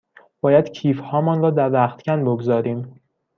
[0.41, 3.01] باید کیف هامان را در رختکن بگذاریم.